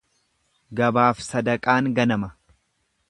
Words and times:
Gabaaf 0.79 1.21
sadaqaan 1.27 1.91
ganama. 2.01 2.31